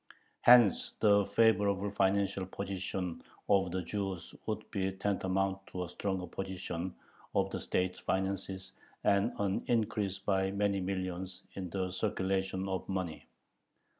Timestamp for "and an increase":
9.03-10.17